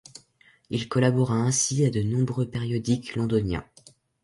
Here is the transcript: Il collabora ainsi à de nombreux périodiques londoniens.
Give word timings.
Il 0.71 0.87
collabora 0.89 1.35
ainsi 1.35 1.85
à 1.85 1.91
de 1.91 2.01
nombreux 2.01 2.49
périodiques 2.49 3.13
londoniens. 3.15 3.63